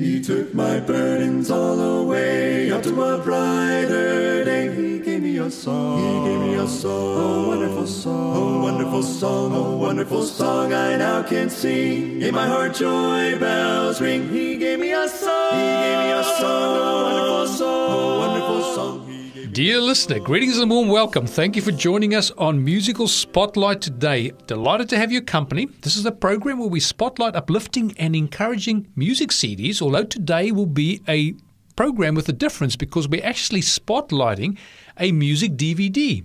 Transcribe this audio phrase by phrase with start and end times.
[0.00, 4.74] He took my burdens all away up to a brighter day.
[4.74, 5.98] He gave me a song.
[5.98, 7.44] He gave me a song.
[7.44, 8.36] A wonderful song.
[8.36, 9.52] A wonderful song.
[9.52, 12.22] Oh, a wonderful song I now can sing.
[12.22, 14.30] In my heart joy bells ring.
[14.30, 15.52] He gave me a song.
[15.52, 16.78] He gave me a song.
[16.78, 17.92] A wonderful song.
[17.92, 19.19] A wonderful song.
[19.52, 21.26] Dear listener, greetings and warm welcome.
[21.26, 24.30] Thank you for joining us on Musical Spotlight today.
[24.46, 25.66] Delighted to have your company.
[25.82, 30.66] This is a program where we spotlight uplifting and encouraging music CDs, although today will
[30.66, 31.34] be a
[31.74, 34.56] program with a difference because we're actually spotlighting
[35.00, 36.24] a music DVD.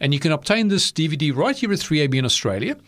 [0.00, 2.78] And you can obtain this DVD right here at 3ABN Australia.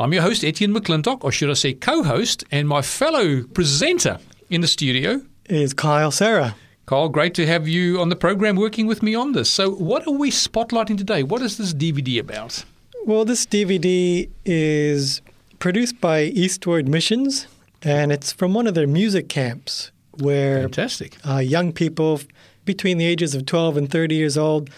[0.00, 4.18] I'm your host, Etienne McClintock, or should I say co host, and my fellow presenter
[4.48, 6.56] in the studio is Kyle Sarah.
[6.90, 9.48] Carl, great to have you on the program working with me on this.
[9.48, 11.22] So, what are we spotlighting today?
[11.22, 12.64] What is this DVD about?
[13.06, 15.22] Well, this DVD is
[15.60, 17.46] produced by Eastward Missions,
[17.80, 21.16] and it's from one of their music camps where Fantastic.
[21.24, 22.22] Uh, young people
[22.64, 24.68] between the ages of 12 and 30 years old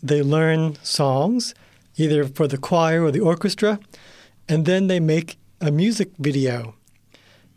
[0.00, 1.52] they learn songs
[1.96, 3.80] either for the choir or the orchestra,
[4.48, 6.76] and then they make a music video.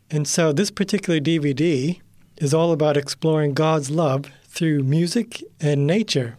[0.10, 2.02] And so, this particular DVD
[2.40, 6.38] is all about exploring God's love through music and nature.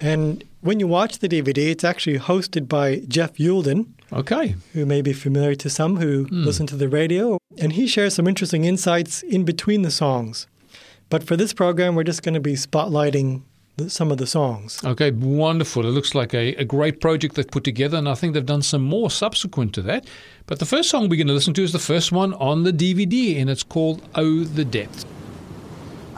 [0.00, 3.86] And when you watch the DVD, it's actually hosted by Jeff Youlden.
[4.12, 4.56] Okay.
[4.72, 6.44] Who may be familiar to some who mm.
[6.44, 7.38] listen to the radio.
[7.58, 10.46] And he shares some interesting insights in between the songs.
[11.10, 13.42] But for this program, we're just going to be spotlighting
[13.88, 14.82] some of the songs.
[14.84, 15.86] Okay, wonderful.
[15.86, 18.62] It looks like a, a, great project they've put together, and I think they've done
[18.62, 20.06] some more subsequent to that.
[20.46, 22.72] But the first song we're going to listen to is the first one on the
[22.72, 25.04] DVD, and it's called Oh, the Depth.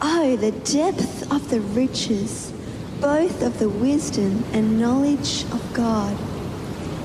[0.02, 2.52] Oh, the depth of the riches,
[3.00, 6.16] both of the wisdom and knowledge of God.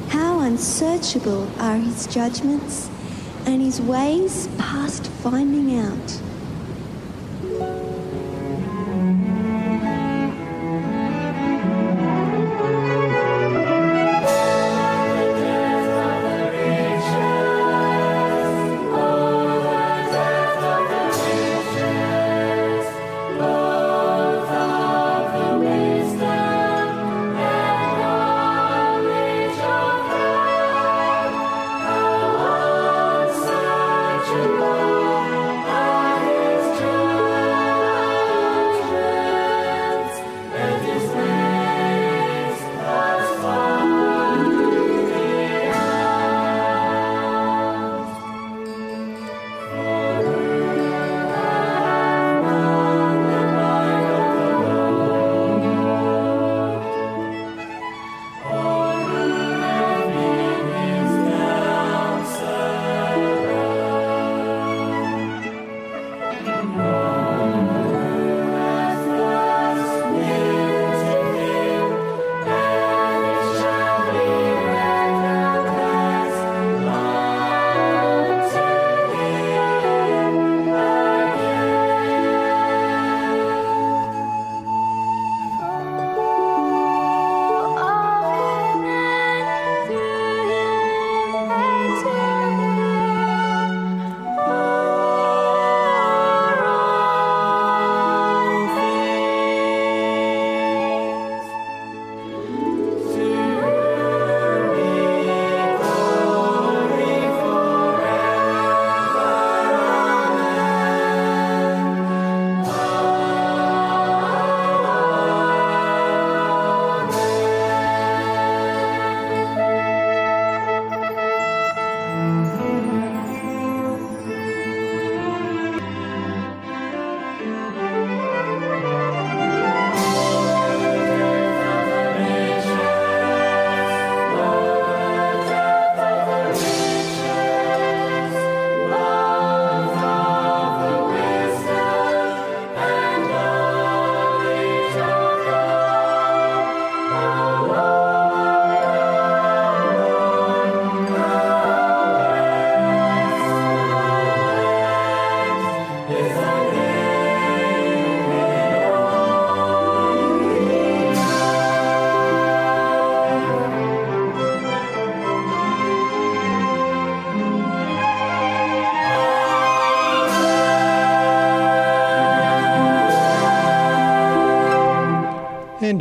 [0.10, 2.90] How unsearchable are his judgments,
[3.46, 6.22] and his ways past finding out.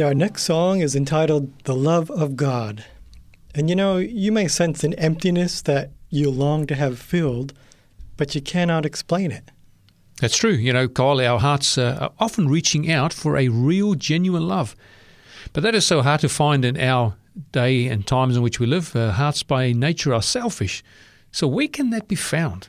[0.06, 2.84] Our next song is entitled The Love of God.
[3.56, 7.52] And you know, you may sense an emptiness that you long to have filled,
[8.16, 9.50] but you cannot explain it.
[10.20, 10.52] That's true.
[10.52, 14.76] You know, Kyle, our hearts uh, are often reaching out for a real, genuine love.
[15.52, 17.16] But that is so hard to find in our
[17.50, 18.94] day and times in which we live.
[18.94, 20.84] Uh, hearts by nature are selfish.
[21.32, 22.68] So where can that be found?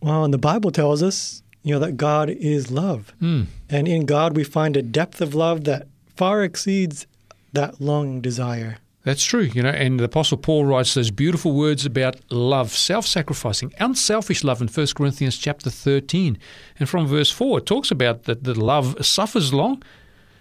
[0.00, 3.12] Well, and the Bible tells us, you know, that God is love.
[3.20, 3.44] Mm.
[3.68, 5.86] And in God, we find a depth of love that
[6.18, 7.06] far exceeds
[7.52, 8.78] that long desire.
[9.04, 13.72] That's true, you know, and the Apostle Paul writes those beautiful words about love, self-sacrificing,
[13.78, 16.36] unselfish love in 1 Corinthians chapter 13.
[16.80, 19.80] And from verse 4, it talks about that, that love suffers long,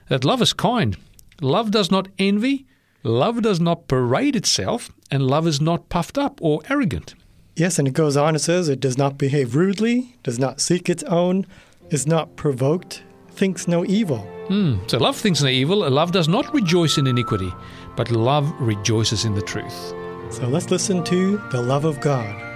[0.10, 0.98] that love is kind,
[1.42, 2.66] love does not envy,
[3.04, 7.14] love does not parade itself, and love is not puffed up or arrogant.
[7.56, 10.90] Yes, and it goes on, it says, it does not behave rudely, does not seek
[10.90, 11.46] its own,
[11.92, 14.28] is not provoked, thinks no evil.
[14.48, 14.90] Mm.
[14.90, 17.54] So love thinks no evil, love does not rejoice in iniquity,
[17.96, 19.94] but love rejoices in the truth.
[20.30, 22.47] So let's listen to the love of God.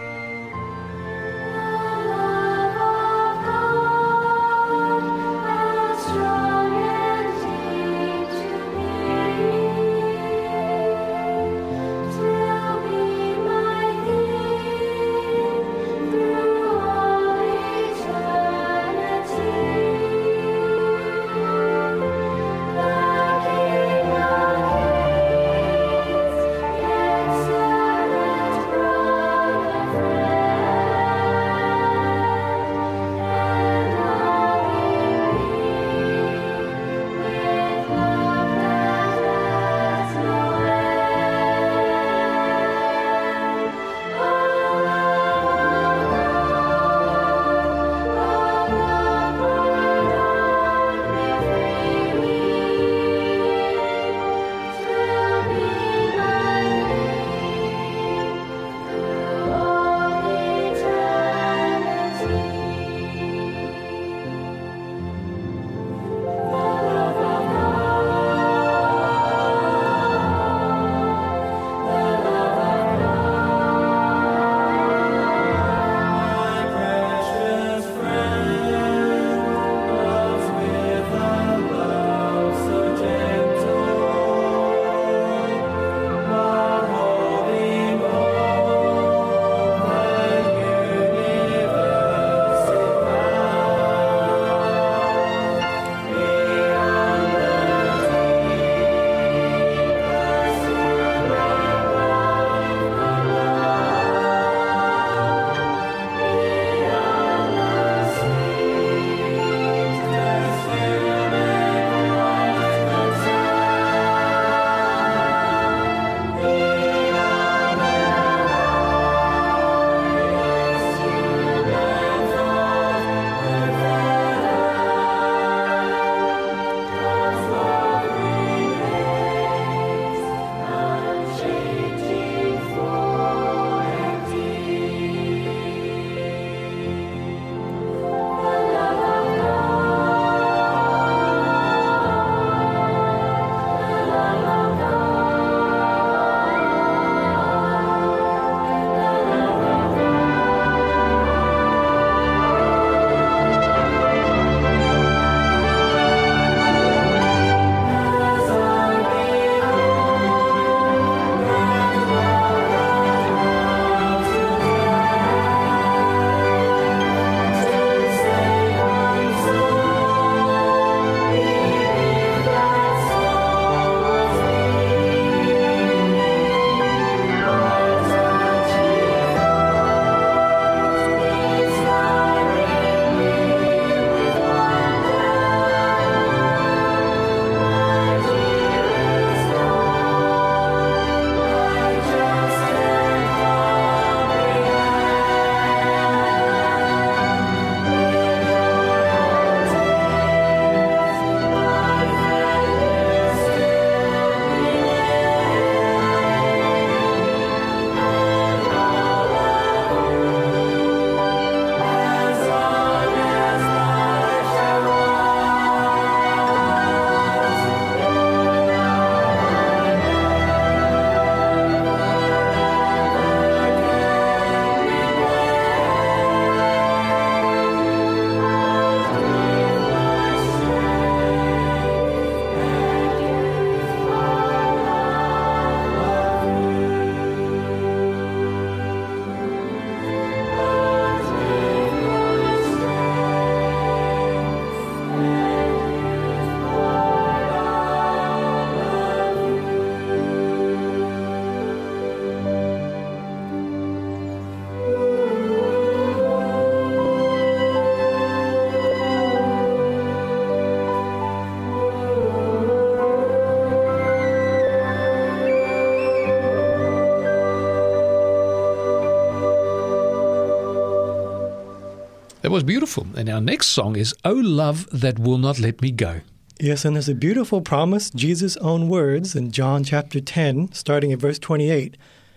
[272.51, 273.07] That was beautiful.
[273.15, 276.19] And our next song is Oh Love That Will Not Let Me Go.
[276.59, 281.19] Yes, and there's a beautiful promise, Jesus' own words in John chapter 10, starting at
[281.19, 281.95] verse 28.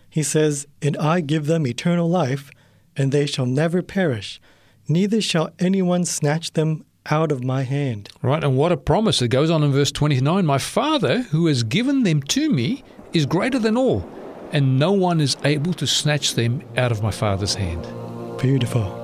[0.09, 2.53] He says, And I give them eternal life,
[2.97, 4.41] and they shall never perish,
[4.87, 8.09] neither shall anyone snatch them out of my hand.
[8.23, 9.21] Right, and what a promise.
[9.21, 13.27] It goes on in verse 29 My Father, who has given them to me, is
[13.27, 14.09] greater than all,
[14.53, 17.83] and no one is able to snatch them out of my Father's hand.
[18.39, 19.04] Beautiful.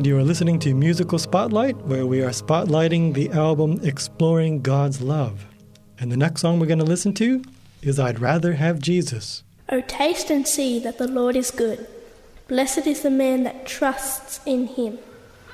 [0.00, 5.02] And you are listening to Musical Spotlight, where we are spotlighting the album Exploring God's
[5.02, 5.44] Love.
[5.98, 7.44] And the next song we're going to listen to
[7.82, 9.44] is I'd Rather Have Jesus.
[9.68, 11.86] O taste and see that the Lord is good.
[12.48, 14.98] Blessed is the man that trusts in him.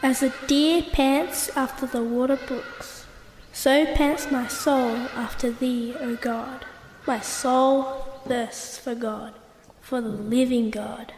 [0.00, 3.04] As the deer pants after the water brooks,
[3.52, 6.64] so pants my soul after thee, O God.
[7.04, 9.34] My soul thirsts for God,
[9.80, 11.14] for the living God.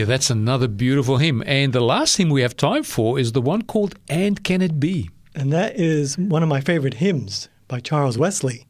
[0.00, 1.42] Yeah, that's another beautiful hymn.
[1.44, 4.80] And the last hymn we have time for is the one called And Can It
[4.80, 5.10] Be?
[5.34, 8.64] And that is one of my favorite hymns by Charles Wesley.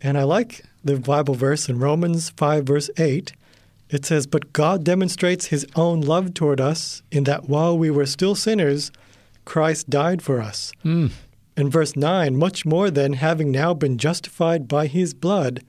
[0.00, 3.32] And I like the Bible verse in Romans 5, verse 8.
[3.90, 8.06] It says, But God demonstrates his own love toward us in that while we were
[8.06, 8.92] still sinners,
[9.44, 10.70] Christ died for us.
[10.84, 11.08] Hmm.
[11.56, 15.64] In verse 9, much more than having now been justified by his blood,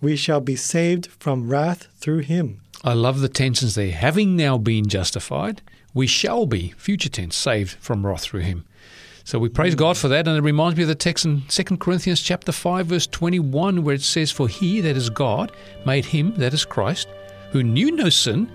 [0.00, 2.62] we shall be saved from wrath through him.
[2.82, 3.92] I love the tensions there.
[3.92, 5.60] Having now been justified,
[5.92, 8.64] we shall be, future tense, saved from wrath through him.
[9.24, 11.76] So we praise God for that, and it reminds me of the text in 2
[11.76, 15.52] Corinthians chapter 5, verse 21, where it says, For he, that is God,
[15.84, 17.06] made him, that is Christ,
[17.50, 18.50] who knew no sin,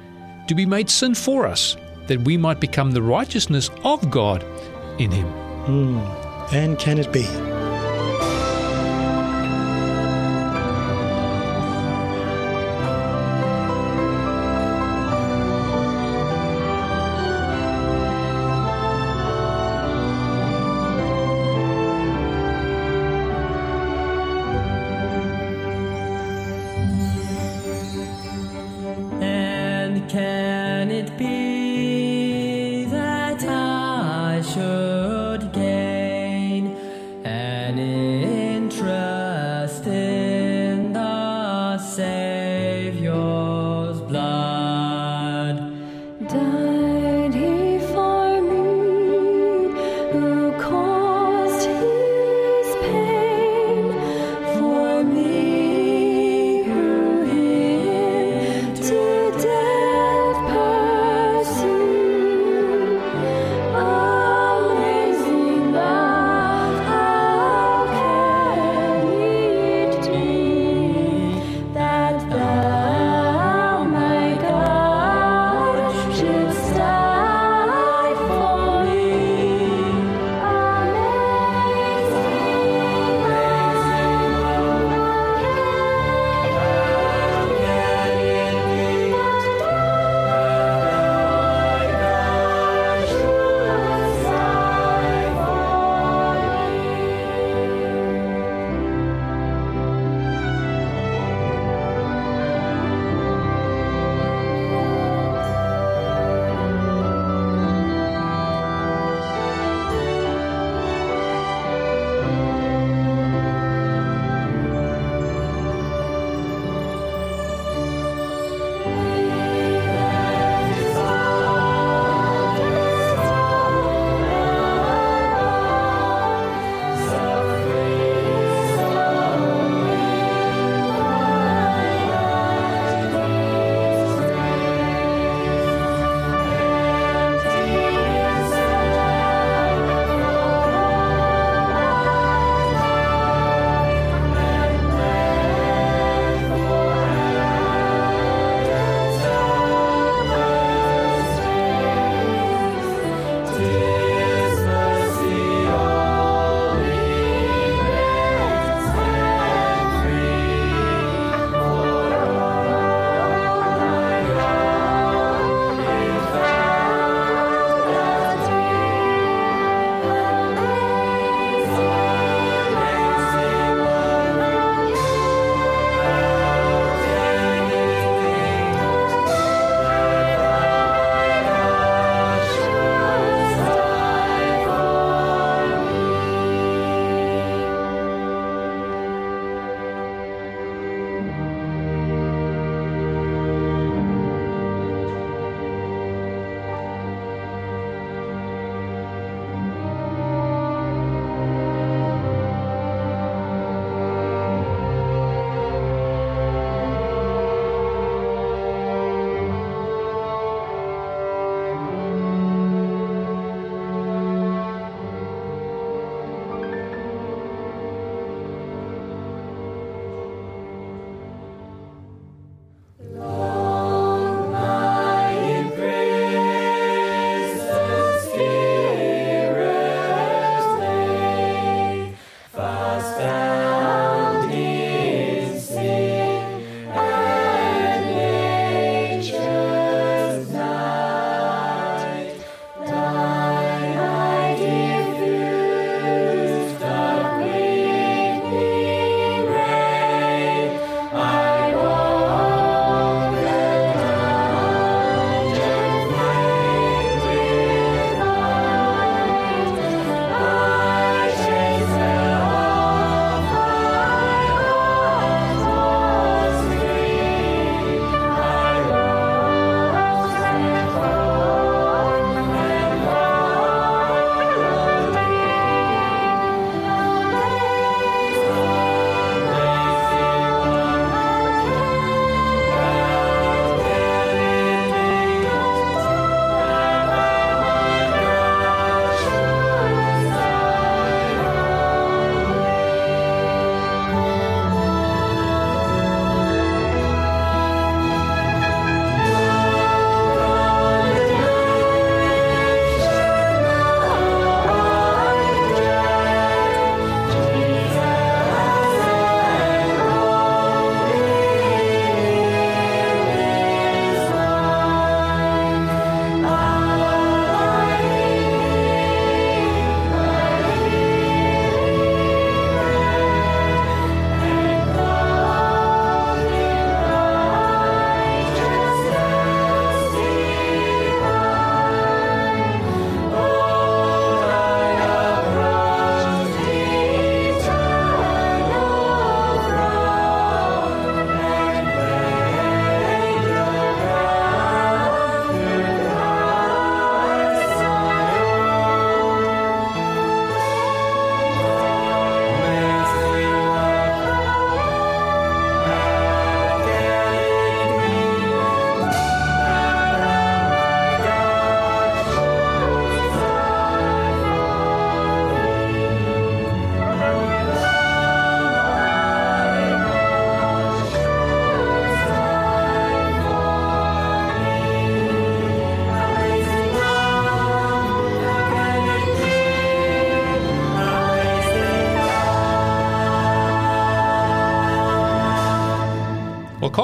[0.47, 4.43] to be made sin for us, that we might become the righteousness of God
[4.99, 5.27] in him.
[5.65, 5.97] Hmm.
[6.53, 7.54] And can it be?